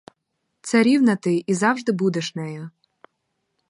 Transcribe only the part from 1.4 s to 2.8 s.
і завжди будеш нею.